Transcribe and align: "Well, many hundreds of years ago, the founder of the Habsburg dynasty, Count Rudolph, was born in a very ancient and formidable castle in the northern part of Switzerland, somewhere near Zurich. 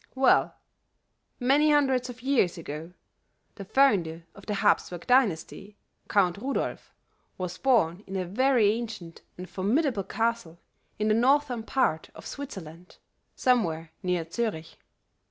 "Well, 0.15 0.55
many 1.39 1.69
hundreds 1.69 2.09
of 2.09 2.23
years 2.23 2.57
ago, 2.57 2.93
the 3.53 3.63
founder 3.65 4.25
of 4.33 4.47
the 4.47 4.55
Habsburg 4.55 5.05
dynasty, 5.05 5.77
Count 6.09 6.37
Rudolph, 6.39 6.91
was 7.37 7.59
born 7.59 8.03
in 8.07 8.15
a 8.15 8.25
very 8.25 8.71
ancient 8.71 9.21
and 9.37 9.47
formidable 9.47 10.03
castle 10.03 10.59
in 10.97 11.07
the 11.09 11.13
northern 11.13 11.61
part 11.61 12.09
of 12.15 12.25
Switzerland, 12.25 12.97
somewhere 13.35 13.91
near 14.01 14.27
Zurich. 14.27 14.75